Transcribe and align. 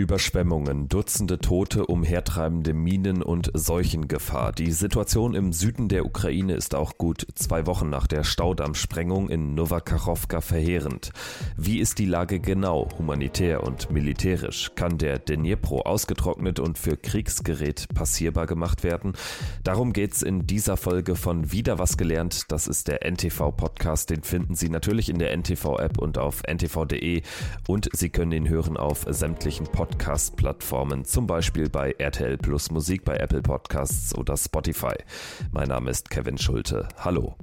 Überschwemmungen, 0.00 0.88
Dutzende 0.88 1.38
Tote, 1.38 1.84
umhertreibende 1.84 2.72
Minen 2.72 3.22
und 3.22 3.50
Seuchengefahr. 3.52 4.50
Die 4.52 4.72
Situation 4.72 5.34
im 5.34 5.52
Süden 5.52 5.88
der 5.88 6.06
Ukraine 6.06 6.54
ist 6.54 6.74
auch 6.74 6.96
gut 6.96 7.26
zwei 7.34 7.66
Wochen 7.66 7.90
nach 7.90 8.06
der 8.06 8.24
Staudammsprengung 8.24 9.28
in 9.28 9.54
Novakachowka 9.54 10.40
verheerend. 10.40 11.12
Wie 11.58 11.80
ist 11.80 11.98
die 11.98 12.06
Lage 12.06 12.40
genau, 12.40 12.88
humanitär 12.98 13.62
und 13.62 13.90
militärisch? 13.90 14.70
Kann 14.74 14.96
der 14.96 15.18
Dnipro 15.18 15.82
ausgetrocknet 15.82 16.60
und 16.60 16.78
für 16.78 16.96
Kriegsgerät 16.96 17.86
passierbar 17.94 18.46
gemacht 18.46 18.82
werden? 18.82 19.12
Darum 19.64 19.92
geht's 19.92 20.22
in 20.22 20.46
dieser 20.46 20.78
Folge 20.78 21.14
von 21.14 21.52
Wieder 21.52 21.78
was 21.78 21.98
gelernt. 21.98 22.50
Das 22.50 22.68
ist 22.68 22.88
der 22.88 23.04
NTV-Podcast. 23.04 24.08
Den 24.08 24.22
finden 24.22 24.54
Sie 24.54 24.70
natürlich 24.70 25.10
in 25.10 25.18
der 25.18 25.36
NTV-App 25.36 25.98
und 25.98 26.16
auf 26.16 26.42
ntv.de 26.48 27.20
und 27.68 27.90
Sie 27.92 28.08
können 28.08 28.32
ihn 28.32 28.48
hören 28.48 28.78
auf 28.78 29.04
sämtlichen 29.06 29.66
Podcasts 29.66 29.89
Podcast-Plattformen, 29.90 31.04
zum 31.04 31.26
Beispiel 31.26 31.68
bei 31.68 31.94
RTL 31.98 32.38
Plus 32.38 32.70
Musik, 32.70 33.04
bei 33.04 33.16
Apple 33.16 33.42
Podcasts 33.42 34.14
oder 34.16 34.36
Spotify. 34.36 34.94
Mein 35.50 35.68
Name 35.68 35.90
ist 35.90 36.10
Kevin 36.10 36.38
Schulte. 36.38 36.88
Hallo. 36.96 37.36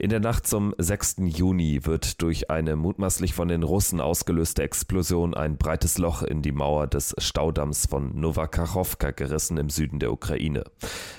In 0.00 0.10
der 0.10 0.20
Nacht 0.20 0.46
zum 0.46 0.76
6. 0.78 1.16
Juni 1.24 1.84
wird 1.84 2.22
durch 2.22 2.50
eine 2.50 2.76
mutmaßlich 2.76 3.34
von 3.34 3.48
den 3.48 3.64
Russen 3.64 4.00
ausgelöste 4.00 4.62
Explosion 4.62 5.34
ein 5.34 5.58
breites 5.58 5.98
Loch 5.98 6.22
in 6.22 6.40
die 6.40 6.52
Mauer 6.52 6.86
des 6.86 7.16
Staudamms 7.18 7.86
von 7.86 8.14
Novakachowka 8.14 9.10
gerissen 9.10 9.56
im 9.56 9.70
Süden 9.70 9.98
der 9.98 10.12
Ukraine. 10.12 10.62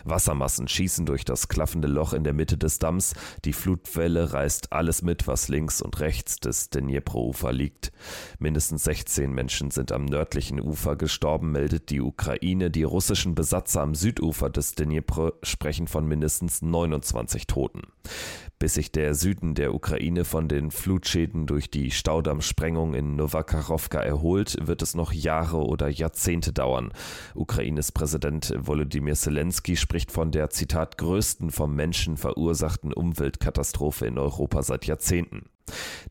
Wassermassen 0.06 0.70
schießen 0.70 1.06
durch 1.06 1.26
das 1.26 1.50
klaffende 1.50 1.90
Loch 1.90 2.14
in 2.14 2.24
der 2.24 2.32
Mitte 2.32 2.58
des 2.58 2.80
Damms. 2.80 3.16
Die 3.44 3.52
Flutwelle 3.52 4.32
reißt 4.32 4.72
alles 4.72 5.02
mit, 5.02 5.28
was 5.28 5.50
links 5.50 5.82
und 5.82 6.00
rechts 6.00 6.40
des 6.40 6.70
Dnipro-Ufer 6.70 7.52
liegt. 7.52 7.92
Mindestens 8.40 8.86
16 8.86 9.30
Menschen 9.34 9.72
sind 9.72 9.92
am 9.92 10.06
nördlichen 10.06 10.62
Ufer 10.62 10.96
gestorben, 10.96 11.52
meldet 11.52 11.90
die 11.90 12.00
Ukraine. 12.00 12.72
Die 12.72 12.84
russischen 12.84 13.36
Besatzer 13.36 13.82
am 13.82 13.94
Südufer 13.94 14.50
des 14.50 14.76
Dnipro 14.76 15.34
sprechen 15.44 15.88
von 15.88 16.08
mindestens 16.08 16.62
29 16.62 17.46
Toten. 17.46 17.82
Bis 18.60 18.69
sich 18.70 18.92
der 18.92 19.16
Süden 19.16 19.56
der 19.56 19.74
Ukraine 19.74 20.26
von 20.26 20.48
den 20.48 20.72
Flutschäden 20.72 21.46
durch 21.46 21.70
die 21.70 21.92
Staudammsprengung 21.92 22.94
in 22.94 23.16
Novakachowka 23.16 24.00
erholt, 24.00 24.58
wird 24.62 24.82
es 24.82 24.96
noch 24.96 25.12
Jahre 25.12 25.58
oder 25.66 25.90
Jahrzehnte 25.90 26.54
dauern. 26.54 26.92
Ukraines 27.36 27.92
Präsident 27.92 28.54
Volodymyr 28.58 29.16
Zelensky 29.16 29.76
spricht 29.76 30.12
von 30.12 30.32
der 30.32 30.50
Zitat 30.50 30.98
größten 30.98 31.52
vom 31.52 31.76
Menschen 31.76 32.18
verursachten 32.18 32.94
Umweltkatastrophe 32.94 34.06
in 34.06 34.18
Europa 34.18 34.64
seit 34.64 34.86
Jahrzehnten. 34.86 35.50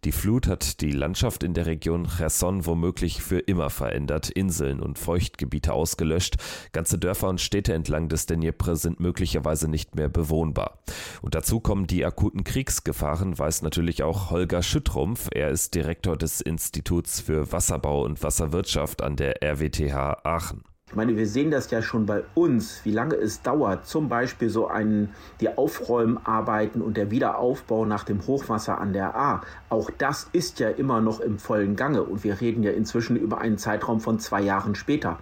Die 0.04 0.12
Flut 0.12 0.46
hat 0.46 0.80
die 0.80 0.92
Landschaft 0.92 1.42
in 1.42 1.54
der 1.54 1.66
Region 1.66 2.06
Cherson 2.06 2.66
womöglich 2.66 3.22
für 3.22 3.38
immer 3.38 3.70
verändert, 3.70 4.30
Inseln 4.30 4.80
und 4.80 4.98
Feuchtgebiete 4.98 5.72
ausgelöscht, 5.72 6.36
ganze 6.72 6.98
Dörfer 6.98 7.28
und 7.28 7.40
Städte 7.40 7.72
entlang 7.74 8.08
des 8.08 8.26
Dnipro 8.26 8.74
sind 8.74 9.00
möglicherweise 9.00 9.68
nicht 9.68 9.94
mehr 9.94 10.08
bewohnbar. 10.08 10.78
Und 11.22 11.34
dazu 11.34 11.60
kommen 11.60 11.86
die 11.86 12.04
akuten 12.04 12.44
Kriegsgefahren, 12.44 13.38
weiß 13.38 13.62
natürlich 13.62 14.02
auch 14.02 14.30
Holger 14.30 14.62
Schüttrumpf. 14.62 15.28
Er 15.32 15.50
ist 15.50 15.74
Direktor 15.74 16.16
des 16.16 16.40
Instituts 16.40 17.20
für 17.20 17.52
Wasserbau 17.52 18.04
und 18.04 18.22
Wasserwirtschaft 18.22 19.02
an 19.02 19.16
der 19.16 19.42
RWTH 19.42 20.20
Aachen. 20.24 20.67
Ich 20.88 20.96
meine, 20.96 21.18
wir 21.18 21.26
sehen 21.26 21.50
das 21.50 21.70
ja 21.70 21.82
schon 21.82 22.06
bei 22.06 22.24
uns, 22.34 22.82
wie 22.84 22.92
lange 22.92 23.14
es 23.14 23.42
dauert, 23.42 23.86
zum 23.86 24.08
Beispiel 24.08 24.48
so 24.48 24.68
einen, 24.68 25.10
die 25.42 25.54
Aufräumarbeiten 25.54 26.80
und 26.80 26.96
der 26.96 27.10
Wiederaufbau 27.10 27.84
nach 27.84 28.04
dem 28.04 28.26
Hochwasser 28.26 28.80
an 28.80 28.94
der 28.94 29.14
A. 29.14 29.42
Auch 29.68 29.90
das 29.98 30.30
ist 30.32 30.60
ja 30.60 30.70
immer 30.70 31.02
noch 31.02 31.20
im 31.20 31.38
vollen 31.38 31.76
Gange 31.76 32.02
und 32.04 32.24
wir 32.24 32.40
reden 32.40 32.62
ja 32.62 32.70
inzwischen 32.70 33.16
über 33.16 33.38
einen 33.38 33.58
Zeitraum 33.58 34.00
von 34.00 34.18
zwei 34.18 34.40
Jahren 34.40 34.74
später. 34.74 35.18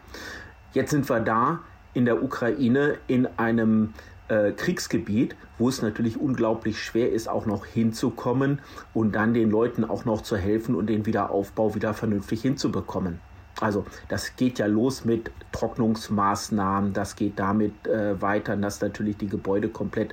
Jetzt 0.73 0.93
sind 0.93 1.11
wir 1.11 1.19
da 1.19 1.59
in 1.95 2.05
der 2.05 2.23
Ukraine 2.23 2.99
in 3.09 3.27
einem 3.37 3.93
äh, 4.29 4.53
Kriegsgebiet, 4.53 5.35
wo 5.59 5.69
es 5.69 5.83
natürlich 5.83 6.21
unglaublich 6.21 6.81
schwer 6.81 7.11
ist, 7.11 7.29
auch 7.29 7.45
noch 7.45 7.67
hinzukommen 7.67 8.61
und 8.95 9.17
dann 9.17 9.35
den 9.35 9.51
Leuten 9.51 9.85
auch 9.85 10.05
noch 10.05 10.23
zu 10.23 10.37
helfen 10.37 10.77
und 10.77 10.87
den 10.87 11.07
Wiederaufbau 11.07 11.75
wieder 11.75 11.93
vernünftig 11.93 12.43
hinzubekommen. 12.43 13.19
Also 13.61 13.87
das 14.09 14.37
geht 14.37 14.59
ja 14.59 14.67
los 14.67 15.05
mit 15.05 15.31
Trocknungsmaßnahmen, 15.53 16.93
das 16.93 17.17
geht 17.17 17.39
damit 17.39 17.87
äh, 17.87 18.21
weiter, 18.21 18.57
dass 18.57 18.81
natürlich 18.81 19.17
die 19.17 19.29
Gebäude 19.29 19.71
komplett 19.71 20.13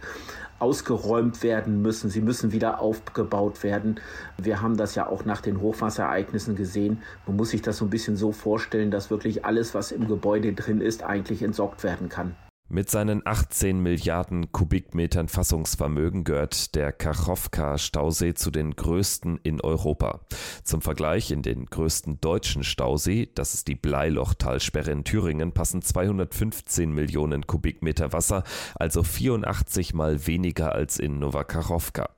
ausgeräumt 0.59 1.43
werden 1.43 1.81
müssen. 1.81 2.09
Sie 2.09 2.21
müssen 2.21 2.53
wieder 2.53 2.79
aufgebaut 2.79 3.63
werden. 3.63 3.99
Wir 4.37 4.61
haben 4.61 4.77
das 4.77 4.95
ja 4.95 5.07
auch 5.07 5.25
nach 5.25 5.41
den 5.41 5.59
Hochwasserereignissen 5.59 6.55
gesehen. 6.55 7.01
Man 7.27 7.35
muss 7.35 7.49
sich 7.49 7.61
das 7.61 7.77
so 7.77 7.85
ein 7.85 7.89
bisschen 7.89 8.15
so 8.15 8.31
vorstellen, 8.31 8.89
dass 8.89 9.09
wirklich 9.09 9.43
alles, 9.43 9.73
was 9.73 9.91
im 9.91 10.07
Gebäude 10.07 10.53
drin 10.53 10.79
ist, 10.79 11.03
eigentlich 11.03 11.43
entsorgt 11.43 11.83
werden 11.83 12.07
kann. 12.07 12.35
Mit 12.73 12.89
seinen 12.89 13.21
18 13.23 13.81
Milliarden 13.81 14.51
Kubikmetern 14.51 15.27
Fassungsvermögen 15.27 16.23
gehört 16.23 16.73
der 16.73 16.91
Kachowka-Stausee 16.91 18.33
zu 18.33 18.49
den 18.49 18.75
größten 18.75 19.39
in 19.43 19.61
Europa. 19.61 20.21
Zum 20.63 20.81
Vergleich 20.81 21.29
in 21.29 21.43
den 21.43 21.67
größten 21.67 22.19
deutschen 22.19 22.63
Stausee, 22.63 23.29
das 23.35 23.53
ist 23.53 23.67
die 23.67 23.75
Bleilochtalsperre 23.75 24.89
in 24.89 25.03
Thüringen, 25.03 25.51
passen 25.51 25.83
215 25.83 26.91
Millionen 26.91 27.45
Kubikmeter 27.45 28.11
Wasser, 28.11 28.43
also 28.73 29.03
84 29.03 29.93
mal 29.93 30.25
weniger 30.25 30.71
als 30.71 30.97
in 30.97 31.19
Novakachowka. 31.19 32.09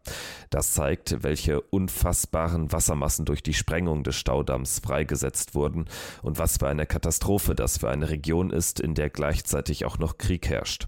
Das 0.52 0.72
zeigt, 0.72 1.22
welche 1.22 1.60
unfassbaren 1.60 2.72
Wassermassen 2.72 3.26
durch 3.26 3.44
die 3.44 3.54
Sprengung 3.54 4.06
des 4.06 4.16
Staudamms 4.16 4.80
freigesetzt 4.80 5.54
wurden 5.54 5.84
und 6.22 6.40
was 6.40 6.60
für 6.60 6.70
eine 6.70 6.86
Katastrophe 6.86 7.56
das 7.56 7.80
für 7.80 7.90
eine 7.90 8.10
Region 8.10 8.52
ist, 8.52 8.80
in 8.80 8.94
der 8.94 9.10
gleichzeitig 9.10 9.84
auch 9.84 10.00
noch 10.00 10.18
Krieg 10.18 10.45
herrscht. 10.50 10.88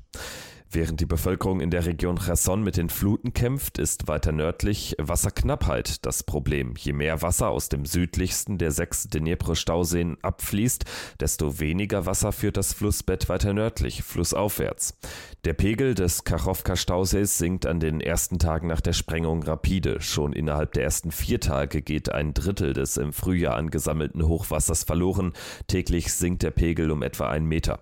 Während 0.69 0.99
die 0.99 1.05
Bevölkerung 1.05 1.61
in 1.61 1.71
der 1.71 1.85
Region 1.85 2.19
Cherson 2.19 2.61
mit 2.61 2.75
den 2.75 2.89
Fluten 2.89 3.31
kämpft, 3.31 3.77
ist 3.77 4.09
weiter 4.09 4.33
nördlich 4.33 4.95
Wasserknappheit 4.99 6.05
das 6.05 6.23
Problem. 6.23 6.73
Je 6.77 6.91
mehr 6.91 7.21
Wasser 7.21 7.47
aus 7.49 7.69
dem 7.69 7.85
südlichsten 7.85 8.57
der 8.57 8.71
sechs 8.71 9.07
Dnepr-Stauseen 9.07 10.17
abfließt, 10.21 10.83
desto 11.21 11.61
weniger 11.61 12.05
Wasser 12.05 12.33
führt 12.33 12.57
das 12.57 12.73
Flussbett 12.73 13.29
weiter 13.29 13.53
nördlich, 13.53 14.03
flussaufwärts. 14.03 14.99
Der 15.45 15.53
Pegel 15.53 15.95
des 15.95 16.25
Kachowka-Stausees 16.25 17.37
sinkt 17.37 17.65
an 17.65 17.79
den 17.79 18.01
ersten 18.01 18.37
Tagen 18.37 18.67
nach 18.67 18.81
der 18.81 18.93
Sprengung 18.93 19.43
rapide. 19.43 20.01
Schon 20.01 20.33
innerhalb 20.33 20.73
der 20.73 20.83
ersten 20.83 21.11
vier 21.11 21.39
Tage 21.39 21.81
geht 21.81 22.11
ein 22.11 22.33
Drittel 22.33 22.73
des 22.73 22.97
im 22.97 23.13
Frühjahr 23.13 23.55
angesammelten 23.55 24.27
Hochwassers 24.27 24.83
verloren. 24.83 25.31
Täglich 25.67 26.11
sinkt 26.11 26.43
der 26.43 26.51
Pegel 26.51 26.91
um 26.91 27.03
etwa 27.03 27.29
einen 27.29 27.45
Meter. 27.45 27.79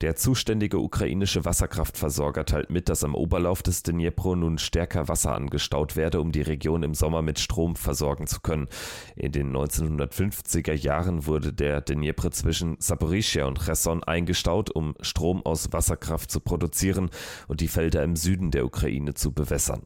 Der 0.00 0.16
zuständige 0.16 0.78
ukrainische 0.78 1.44
Wasserkraftversorger 1.44 2.44
teilt 2.44 2.68
mit, 2.68 2.88
dass 2.88 3.04
am 3.04 3.14
Oberlauf 3.14 3.62
des 3.62 3.84
Dnipro 3.84 4.34
nun 4.34 4.58
stärker 4.58 5.06
Wasser 5.06 5.34
angestaut 5.34 5.94
werde, 5.94 6.20
um 6.20 6.32
die 6.32 6.42
Region 6.42 6.82
im 6.82 6.94
Sommer 6.94 7.22
mit 7.22 7.38
Strom 7.38 7.76
versorgen 7.76 8.26
zu 8.26 8.40
können. 8.40 8.68
In 9.14 9.30
den 9.30 9.56
1950er 9.56 10.74
Jahren 10.74 11.26
wurde 11.26 11.52
der 11.52 11.80
Dnipro 11.80 12.30
zwischen 12.30 12.76
Saporischia 12.80 13.46
und 13.46 13.64
Cherson 13.64 14.02
eingestaut, 14.02 14.70
um 14.70 14.94
Strom 15.00 15.46
aus 15.46 15.72
Wasserkraft 15.72 16.30
zu 16.30 16.40
produzieren 16.40 17.10
und 17.46 17.60
die 17.60 17.68
Felder 17.68 18.02
im 18.02 18.16
Süden 18.16 18.50
der 18.50 18.64
Ukraine 18.64 19.14
zu 19.14 19.32
bewässern. 19.32 19.82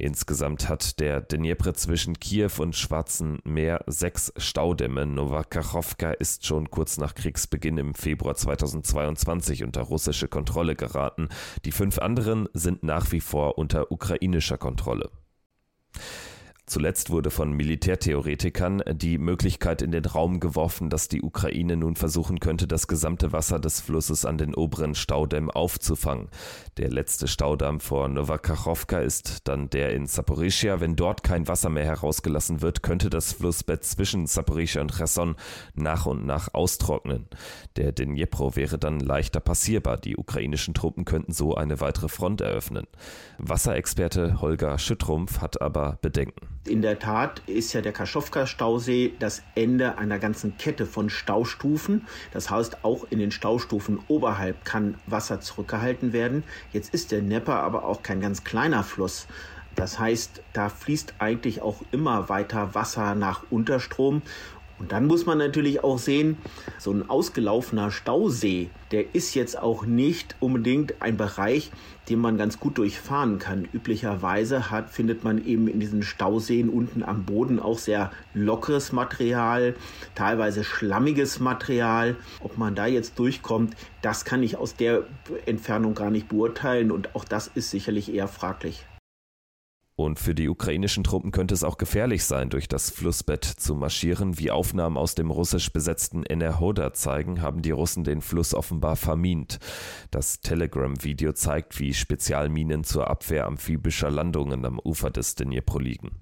Insgesamt 0.00 0.68
hat 0.68 1.00
der 1.00 1.20
Dnipro 1.20 1.72
zwischen 1.72 2.20
Kiew 2.20 2.52
und 2.58 2.76
Schwarzen 2.76 3.40
Meer 3.42 3.82
sechs 3.88 4.32
Staudämme. 4.36 5.06
Novakachowka 5.06 6.12
ist 6.12 6.46
schon 6.46 6.70
kurz 6.70 6.98
nach 6.98 7.16
Kriegsbeginn 7.16 7.78
im 7.78 7.94
Februar 7.96 8.36
2022 8.36 9.64
unter 9.64 9.82
russische 9.82 10.28
Kontrolle 10.28 10.76
geraten. 10.76 11.28
Die 11.64 11.72
fünf 11.72 11.98
anderen 11.98 12.48
sind 12.52 12.84
nach 12.84 13.10
wie 13.10 13.20
vor 13.20 13.58
unter 13.58 13.90
ukrainischer 13.90 14.56
Kontrolle. 14.56 15.10
Zuletzt 16.68 17.08
wurde 17.08 17.30
von 17.30 17.52
Militärtheoretikern 17.52 18.82
die 18.92 19.16
Möglichkeit 19.16 19.80
in 19.80 19.90
den 19.90 20.04
Raum 20.04 20.38
geworfen, 20.38 20.90
dass 20.90 21.08
die 21.08 21.22
Ukraine 21.22 21.78
nun 21.78 21.96
versuchen 21.96 22.40
könnte, 22.40 22.68
das 22.68 22.86
gesamte 22.86 23.32
Wasser 23.32 23.58
des 23.58 23.80
Flusses 23.80 24.26
an 24.26 24.36
den 24.36 24.54
oberen 24.54 24.94
Staudämmen 24.94 25.50
aufzufangen. 25.50 26.28
Der 26.76 26.90
letzte 26.90 27.26
Staudamm 27.26 27.80
vor 27.80 28.06
Novakachowka 28.08 28.98
ist 28.98 29.48
dann 29.48 29.70
der 29.70 29.94
in 29.94 30.04
Saporischia. 30.04 30.78
Wenn 30.78 30.94
dort 30.94 31.22
kein 31.22 31.48
Wasser 31.48 31.70
mehr 31.70 31.86
herausgelassen 31.86 32.60
wird, 32.60 32.82
könnte 32.82 33.08
das 33.08 33.32
Flussbett 33.32 33.84
zwischen 33.84 34.26
Saporischia 34.26 34.82
und 34.82 34.94
Cherson 34.94 35.36
nach 35.74 36.04
und 36.04 36.26
nach 36.26 36.52
austrocknen. 36.52 37.28
Der 37.76 37.92
Dnipro 37.92 38.56
wäre 38.56 38.78
dann 38.78 39.00
leichter 39.00 39.40
passierbar. 39.40 39.96
Die 39.96 40.18
ukrainischen 40.18 40.74
Truppen 40.74 41.06
könnten 41.06 41.32
so 41.32 41.54
eine 41.54 41.80
weitere 41.80 42.08
Front 42.08 42.42
eröffnen. 42.42 42.86
Wasserexperte 43.38 44.42
Holger 44.42 44.78
Schüttrumpf 44.78 45.40
hat 45.40 45.62
aber 45.62 45.98
Bedenken. 46.02 46.57
In 46.68 46.82
der 46.82 46.98
Tat 46.98 47.40
ist 47.46 47.72
ja 47.72 47.80
der 47.80 47.92
Kaschowka-Stausee 47.92 49.14
das 49.18 49.42
Ende 49.54 49.96
einer 49.96 50.18
ganzen 50.18 50.58
Kette 50.58 50.84
von 50.84 51.08
Staustufen. 51.08 52.06
Das 52.32 52.50
heißt, 52.50 52.84
auch 52.84 53.06
in 53.08 53.18
den 53.18 53.30
Staustufen 53.30 54.00
oberhalb 54.08 54.66
kann 54.66 54.96
Wasser 55.06 55.40
zurückgehalten 55.40 56.12
werden. 56.12 56.44
Jetzt 56.72 56.92
ist 56.92 57.10
der 57.10 57.22
Nepper 57.22 57.62
aber 57.62 57.84
auch 57.84 58.02
kein 58.02 58.20
ganz 58.20 58.44
kleiner 58.44 58.84
Fluss. 58.84 59.26
Das 59.76 59.98
heißt, 59.98 60.42
da 60.52 60.68
fließt 60.68 61.14
eigentlich 61.20 61.62
auch 61.62 61.82
immer 61.90 62.28
weiter 62.28 62.74
Wasser 62.74 63.14
nach 63.14 63.44
Unterstrom 63.48 64.22
Und 64.78 64.92
dann 64.92 65.06
muss 65.06 65.26
man 65.26 65.38
natürlich 65.38 65.82
auch 65.82 65.98
sehen, 65.98 66.38
so 66.78 66.92
ein 66.92 67.08
ausgelaufener 67.08 67.90
Stausee, 67.90 68.70
der 68.92 69.14
ist 69.14 69.34
jetzt 69.34 69.58
auch 69.58 69.84
nicht 69.84 70.36
unbedingt 70.40 71.02
ein 71.02 71.16
Bereich, 71.16 71.70
den 72.08 72.20
man 72.20 72.38
ganz 72.38 72.58
gut 72.58 72.78
durchfahren 72.78 73.38
kann. 73.38 73.68
Üblicherweise 73.72 74.70
hat, 74.70 74.90
findet 74.90 75.24
man 75.24 75.44
eben 75.44 75.68
in 75.68 75.80
diesen 75.80 76.02
Stauseen 76.02 76.68
unten 76.68 77.02
am 77.02 77.24
Boden 77.24 77.58
auch 77.60 77.78
sehr 77.78 78.10
lockeres 78.34 78.92
Material, 78.92 79.74
teilweise 80.14 80.64
schlammiges 80.64 81.40
Material. 81.40 82.16
Ob 82.40 82.56
man 82.56 82.74
da 82.74 82.86
jetzt 82.86 83.18
durchkommt, 83.18 83.74
das 84.00 84.24
kann 84.24 84.42
ich 84.42 84.56
aus 84.56 84.76
der 84.76 85.04
Entfernung 85.46 85.94
gar 85.94 86.10
nicht 86.10 86.28
beurteilen 86.28 86.90
und 86.90 87.14
auch 87.14 87.24
das 87.24 87.50
ist 87.54 87.70
sicherlich 87.70 88.12
eher 88.14 88.28
fraglich. 88.28 88.84
Und 90.00 90.20
für 90.20 90.32
die 90.32 90.48
ukrainischen 90.48 91.02
Truppen 91.02 91.32
könnte 91.32 91.54
es 91.54 91.64
auch 91.64 91.76
gefährlich 91.76 92.22
sein, 92.24 92.50
durch 92.50 92.68
das 92.68 92.88
Flussbett 92.88 93.44
zu 93.44 93.74
marschieren. 93.74 94.38
Wie 94.38 94.52
Aufnahmen 94.52 94.96
aus 94.96 95.16
dem 95.16 95.32
russisch 95.32 95.72
besetzten 95.72 96.22
Enerhoda 96.22 96.92
zeigen, 96.92 97.42
haben 97.42 97.62
die 97.62 97.72
Russen 97.72 98.04
den 98.04 98.20
Fluss 98.20 98.54
offenbar 98.54 98.94
vermint. 98.94 99.58
Das 100.12 100.40
Telegram-Video 100.40 101.32
zeigt, 101.32 101.80
wie 101.80 101.94
Spezialminen 101.94 102.84
zur 102.84 103.10
Abwehr 103.10 103.46
amphibischer 103.46 104.08
Landungen 104.08 104.64
am 104.64 104.78
Ufer 104.78 105.10
des 105.10 105.34
Dnipro 105.34 105.80
liegen. 105.80 106.12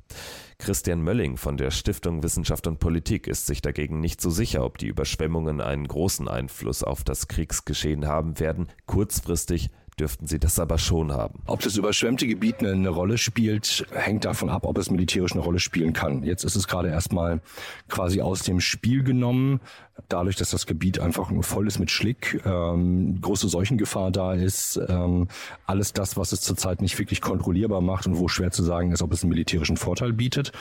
Christian 0.56 1.02
Mölling 1.02 1.36
von 1.36 1.58
der 1.58 1.70
Stiftung 1.70 2.22
Wissenschaft 2.22 2.66
und 2.66 2.78
Politik 2.78 3.26
ist 3.26 3.44
sich 3.44 3.60
dagegen 3.60 4.00
nicht 4.00 4.22
so 4.22 4.30
sicher, 4.30 4.64
ob 4.64 4.78
die 4.78 4.86
Überschwemmungen 4.86 5.60
einen 5.60 5.86
großen 5.86 6.28
Einfluss 6.28 6.82
auf 6.82 7.04
das 7.04 7.28
Kriegsgeschehen 7.28 8.06
haben 8.06 8.40
werden. 8.40 8.68
Kurzfristig 8.86 9.68
dürften 9.98 10.26
sie 10.26 10.38
das 10.38 10.58
aber 10.58 10.78
schon 10.78 11.12
haben. 11.12 11.42
Ob 11.46 11.60
das 11.60 11.76
überschwemmte 11.76 12.26
Gebiet 12.26 12.60
eine, 12.60 12.88
Rolle 12.88 13.16
spielt, 13.16 13.86
hängt 13.92 14.24
davon 14.24 14.50
ab, 14.50 14.66
ob 14.66 14.76
es 14.78 14.90
militärisch 14.90 15.32
eine 15.32 15.40
Rolle 15.40 15.58
spielen 15.58 15.92
kann. 15.92 16.22
Jetzt 16.22 16.44
ist 16.44 16.54
es 16.54 16.68
gerade 16.68 16.88
erstmal 16.88 17.40
quasi 17.88 18.20
aus 18.20 18.42
dem 18.42 18.60
Spiel 18.60 19.02
genommen 19.02 19.60
dadurch, 20.08 20.36
dass 20.36 20.50
das 20.50 20.66
Gebiet 20.66 21.00
einfach 21.00 21.30
voll 21.40 21.66
ist 21.66 21.78
mit 21.78 21.90
Schlick, 21.90 22.40
ähm, 22.44 23.20
große 23.20 23.48
Seuchengefahr 23.48 24.10
da 24.10 24.34
ist, 24.34 24.78
ähm, 24.88 25.28
alles 25.66 25.92
das, 25.92 26.16
was 26.16 26.32
es 26.32 26.42
zurzeit 26.42 26.80
nicht 26.82 26.98
wirklich 26.98 27.20
kontrollierbar 27.20 27.80
macht 27.80 28.06
und 28.06 28.18
wo 28.18 28.28
schwer 28.28 28.50
zu 28.50 28.62
sagen 28.62 28.92
ist, 28.92 29.02
ob 29.02 29.12
es 29.12 29.22
einen 29.22 29.30
militärischen 29.30 29.76
Vorteil 29.76 30.12
bietet. 30.12 30.52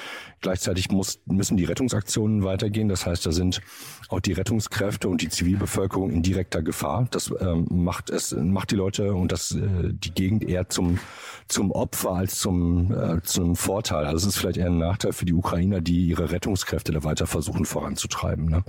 Gleichzeitig 0.42 0.90
muss, 0.90 1.20
müssen 1.26 1.58
die 1.58 1.66
Rettungsaktionen 1.66 2.44
weitergehen. 2.44 2.90
Das 2.90 3.06
heißt, 3.06 3.26
da 3.26 3.32
sind 3.32 3.62
auch 4.10 4.20
die 4.20 4.34
Rettungskräfte 4.34 5.10
und 5.10 5.22
die 5.22 5.30
Zivilbevölkerung 5.30 6.12
in 6.12 6.24
direkter 6.24 6.62
Gefahr. 6.62 7.08
Das 7.12 7.34
ähm, 7.40 7.68
macht 7.70 8.10
es, 8.10 8.32
macht 8.32 8.72
die 8.72 8.76
Leute 8.76 9.14
und 9.26 9.32
das, 9.32 9.52
äh, 9.52 9.92
die 9.92 10.12
Gegend 10.12 10.44
eher 10.44 10.70
zum, 10.70 11.00
zum 11.48 11.72
Opfer 11.72 12.12
als 12.12 12.38
zum, 12.38 12.92
äh, 12.94 13.24
zum 13.24 13.56
Vorteil. 13.56 14.06
Also 14.06 14.28
es 14.28 14.36
ist 14.36 14.40
vielleicht 14.40 14.58
eher 14.58 14.68
ein 14.68 14.78
Nachteil 14.78 15.14
für 15.14 15.26
die 15.26 15.34
Ukrainer, 15.34 15.82
die 15.82 16.10
ihre 16.10 16.30
Rettungskräfte 16.30 16.92
da 16.92 17.04
weiter 17.04 17.26
versuchen 17.26 17.66
voranzutreiben. 17.66 18.46
Ne? 18.46 18.64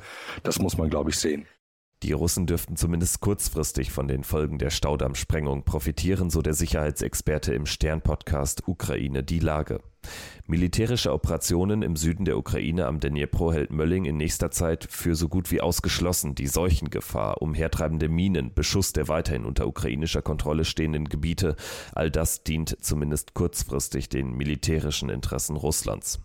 Das 0.45 0.59
muss 0.59 0.79
man, 0.79 0.89
glaube 0.89 1.11
ich, 1.11 1.19
sehen. 1.19 1.45
Die 2.03 2.13
Russen 2.13 2.47
dürften 2.47 2.77
zumindest 2.77 3.21
kurzfristig 3.21 3.91
von 3.91 4.09
den 4.09 4.25
Folgen 4.25 4.59
der 4.59 4.71
Staudammsprengung 4.71 5.65
profitieren, 5.65 6.31
so 6.31 6.41
der 6.41 6.55
Sicherheitsexperte 6.55 7.53
im 7.53 7.67
Stern-Podcast 7.67 8.67
Ukraine 8.67 9.23
die 9.23 9.41
Lage. 9.41 9.81
Militärische 10.47 11.13
Operationen 11.13 11.83
im 11.83 11.97
Süden 11.97 12.25
der 12.25 12.39
Ukraine 12.39 12.87
am 12.87 13.01
Dnipro 13.01 13.53
hält 13.53 13.73
Mölling 13.73 14.05
in 14.05 14.17
nächster 14.17 14.51
Zeit 14.51 14.87
für 14.89 15.15
so 15.15 15.29
gut 15.29 15.51
wie 15.51 15.61
ausgeschlossen. 15.61 16.35
Die 16.35 16.47
Seuchengefahr, 16.47 17.43
umhertreibende 17.43 18.09
Minen, 18.09 18.55
Beschuss 18.55 18.93
der 18.93 19.09
weiterhin 19.09 19.45
unter 19.45 19.67
ukrainischer 19.67 20.23
Kontrolle 20.23 20.65
stehenden 20.65 21.09
Gebiete, 21.09 21.57
all 21.95 22.11
das 22.11 22.45
dient 22.45 22.77
zumindest 22.81 23.35
kurzfristig 23.35 24.09
den 24.09 24.33
militärischen 24.33 25.11
Interessen 25.11 25.57
Russlands. 25.57 26.21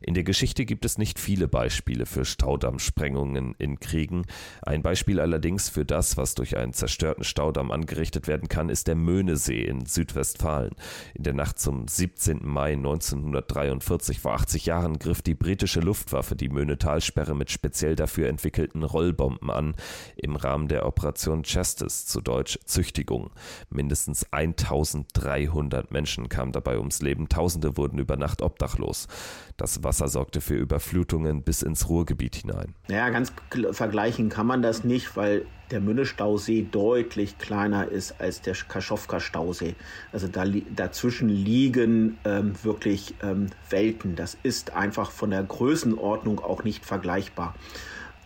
In 0.00 0.14
der 0.14 0.24
Geschichte 0.24 0.64
gibt 0.64 0.84
es 0.84 0.98
nicht 0.98 1.18
viele 1.18 1.48
Beispiele 1.48 2.06
für 2.06 2.24
Staudammsprengungen 2.24 3.54
in 3.58 3.80
Kriegen. 3.80 4.24
Ein 4.62 4.82
Beispiel 4.82 5.20
allerdings 5.20 5.68
für 5.68 5.84
das, 5.84 6.16
was 6.16 6.34
durch 6.34 6.56
einen 6.56 6.72
zerstörten 6.72 7.24
Staudamm 7.24 7.70
angerichtet 7.70 8.26
werden 8.26 8.48
kann, 8.48 8.70
ist 8.70 8.86
der 8.86 8.94
Möhnesee 8.94 9.62
in 9.62 9.84
Südwestfalen. 9.84 10.74
In 11.14 11.24
der 11.24 11.34
Nacht 11.34 11.58
zum 11.58 11.86
17. 11.86 12.40
Mai 12.42 12.72
1943, 12.72 14.20
vor 14.20 14.34
80 14.34 14.66
Jahren, 14.66 14.98
griff 14.98 15.22
die 15.22 15.34
britische 15.34 15.80
Luftwaffe 15.80 16.34
die 16.34 16.48
Möhnetalsperre 16.48 17.34
mit 17.34 17.50
speziell 17.50 17.96
dafür 17.96 18.28
entwickelten 18.28 18.82
Rollbomben 18.82 19.50
an, 19.50 19.74
im 20.16 20.36
Rahmen 20.36 20.68
der 20.68 20.86
Operation 20.86 21.42
Chastis, 21.42 22.06
zu 22.06 22.20
Deutsch 22.20 22.58
Züchtigung. 22.64 23.30
Mindestens 23.68 24.26
1300 24.32 25.90
Menschen 25.90 26.28
kamen 26.28 26.52
dabei 26.52 26.78
ums 26.78 27.02
Leben, 27.02 27.28
Tausende 27.28 27.76
wurden 27.76 27.98
über 27.98 28.16
Nacht 28.16 28.42
obdachlos. 28.42 29.08
Das 29.60 29.84
Wasser 29.84 30.08
sorgte 30.08 30.40
für 30.40 30.54
Überflutungen 30.54 31.42
bis 31.42 31.60
ins 31.60 31.90
Ruhrgebiet 31.90 32.36
hinein. 32.36 32.74
Naja, 32.88 33.10
ganz 33.10 33.30
vergleichen 33.72 34.30
kann 34.30 34.46
man 34.46 34.62
das 34.62 34.84
nicht, 34.84 35.18
weil 35.18 35.44
der 35.70 35.82
Münne-Stausee 35.82 36.66
deutlich 36.70 37.36
kleiner 37.36 37.86
ist 37.86 38.22
als 38.22 38.40
der 38.40 38.54
Kaschowka-Stausee. 38.54 39.74
Also 40.12 40.28
da, 40.28 40.46
dazwischen 40.74 41.28
liegen 41.28 42.16
ähm, 42.24 42.54
wirklich 42.62 43.14
ähm, 43.22 43.48
Welten. 43.68 44.16
Das 44.16 44.38
ist 44.42 44.72
einfach 44.72 45.10
von 45.10 45.28
der 45.28 45.42
Größenordnung 45.42 46.40
auch 46.40 46.64
nicht 46.64 46.86
vergleichbar. 46.86 47.54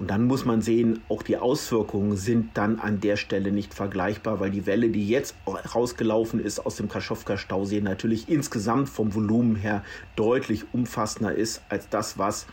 Und 0.01 0.11
dann 0.11 0.25
muss 0.25 0.45
man 0.45 0.61
sehen, 0.61 1.03
auch 1.09 1.23
die 1.23 1.37
Auswirkungen 1.37 2.17
sind 2.17 2.57
dann 2.57 2.81
an 2.81 3.01
der 3.01 3.17
Stelle 3.17 3.53
nicht 3.53 3.75
vergleichbar, 3.75 4.41
weil 4.41 4.51
die 4.51 4.67
Welle, 4.67 4.89
die 4.89 5.09
jetzt 5.09 5.37
rausgelaufen 5.47 6.41
ist 6.41 6.59
aus 6.67 6.77
dem 6.77 6.89
Kaschowka-Stausee, 6.89 7.81
natürlich 7.81 8.29
insgesamt 8.29 8.89
vom 8.89 9.15
Volumen 9.15 9.55
her 9.55 9.85
deutlich 10.17 10.65
umfassender 10.73 11.35
ist 11.35 11.63
als 11.69 11.89
das, 11.89 12.19
was 12.19 12.47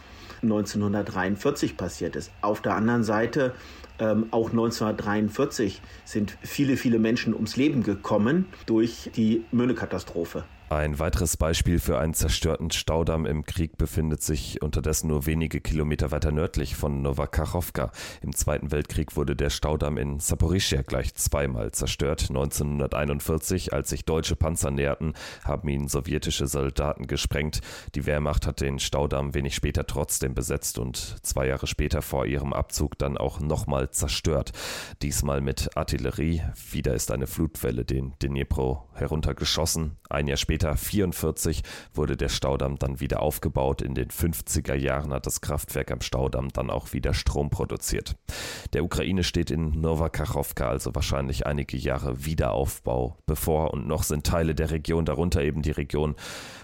1943 0.43 1.77
passiert 1.77 2.15
ist. 2.15 2.31
Auf 2.41 2.61
der 2.61 2.75
anderen 2.75 3.03
Seite, 3.03 3.55
ähm, 3.97 4.27
auch 4.31 4.51
1943 4.51 5.81
sind 6.05 6.37
viele, 6.41 6.77
viele 6.77 6.99
Menschen 6.99 7.33
ums 7.33 7.55
Leben 7.55 7.81
gekommen 7.81 8.45
durch 8.67 9.09
die 9.15 9.43
Möhne-Katastrophe. 9.51 10.43
Ein 10.71 10.99
weiteres 10.99 11.35
Beispiel 11.35 11.79
für 11.79 11.99
einen 11.99 12.13
zerstörten 12.13 12.71
Staudamm 12.71 13.25
im 13.25 13.43
Krieg 13.43 13.77
befindet 13.77 14.23
sich 14.23 14.61
unterdessen 14.61 15.09
nur 15.09 15.25
wenige 15.25 15.59
Kilometer 15.59 16.11
weiter 16.11 16.31
nördlich 16.31 16.77
von 16.77 17.01
Novakachowka. 17.01 17.91
Im 18.21 18.33
Zweiten 18.33 18.71
Weltkrieg 18.71 19.17
wurde 19.17 19.35
der 19.35 19.49
Staudamm 19.49 19.97
in 19.97 20.21
Saporischia 20.21 20.81
gleich 20.81 21.13
zweimal 21.15 21.73
zerstört. 21.73 22.27
1941, 22.29 23.73
als 23.73 23.89
sich 23.89 24.05
deutsche 24.05 24.37
Panzer 24.37 24.71
näherten, 24.71 25.11
haben 25.43 25.67
ihn 25.67 25.89
sowjetische 25.89 26.47
Soldaten 26.47 27.05
gesprengt. 27.05 27.59
Die 27.93 28.05
Wehrmacht 28.05 28.47
hat 28.47 28.61
den 28.61 28.79
Staudamm 28.79 29.33
wenig 29.33 29.55
später 29.55 29.85
trotzdem 29.85 30.35
besetzt 30.35 30.79
und 30.79 31.17
zwei 31.21 31.47
Jahre 31.47 31.67
später 31.67 32.01
vor 32.01 32.25
ihrem 32.25 32.53
Abzug 32.53 32.97
dann 32.97 33.17
auch 33.17 33.41
nochmal 33.41 33.89
zerstört. 33.89 34.53
Diesmal 35.01 35.41
mit 35.41 35.75
Artillerie. 35.75 36.43
Wieder 36.71 36.93
ist 36.93 37.11
eine 37.11 37.27
Flutwelle 37.27 37.83
den 37.83 38.13
Dnipro 38.23 38.87
heruntergeschossen. 38.93 39.97
Ein 40.09 40.27
Jahr 40.27 40.37
später 40.37 40.60
später, 40.61 40.77
44, 40.77 41.63
wurde 41.93 42.15
der 42.15 42.29
Staudamm 42.29 42.77
dann 42.77 42.99
wieder 42.99 43.21
aufgebaut. 43.21 43.81
In 43.81 43.95
den 43.95 44.09
50er 44.09 44.75
Jahren 44.75 45.11
hat 45.11 45.25
das 45.25 45.41
Kraftwerk 45.41 45.91
am 45.91 46.01
Staudamm 46.01 46.49
dann 46.49 46.69
auch 46.69 46.93
wieder 46.93 47.15
Strom 47.15 47.49
produziert. 47.49 48.15
Der 48.73 48.83
Ukraine 48.83 49.23
steht 49.23 49.49
in 49.49 49.81
Novakachowka 49.81 50.69
also 50.69 50.93
wahrscheinlich 50.93 51.47
einige 51.47 51.77
Jahre 51.77 52.25
Wiederaufbau 52.25 53.17
bevor 53.25 53.73
und 53.73 53.87
noch 53.87 54.03
sind 54.03 54.25
Teile 54.25 54.53
der 54.53 54.69
Region, 54.69 55.05
darunter 55.05 55.41
eben 55.41 55.63
die 55.63 55.71
Region 55.71 56.15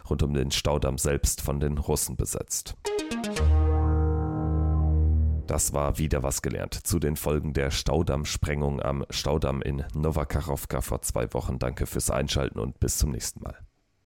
rund 0.07 0.21
um 0.21 0.33
den 0.33 0.51
Staudamm 0.51 0.99
selbst, 0.99 1.41
von 1.41 1.59
den 1.59 1.79
Russen 1.79 2.17
besetzt. 2.17 2.75
Das 5.47 5.71
war 5.73 5.97
wieder 5.97 6.23
was 6.23 6.41
gelernt 6.41 6.73
zu 6.73 6.99
den 6.99 7.15
Folgen 7.15 7.53
der 7.53 7.71
Staudammsprengung 7.71 8.81
am 8.81 9.05
Staudamm 9.09 9.61
in 9.61 9.85
Novakachowka 9.95 10.81
vor 10.81 11.01
zwei 11.01 11.33
Wochen. 11.33 11.57
Danke 11.57 11.85
fürs 11.85 12.11
Einschalten 12.11 12.59
und 12.59 12.79
bis 12.79 12.97
zum 12.97 13.11
nächsten 13.11 13.41
Mal. 13.41 13.66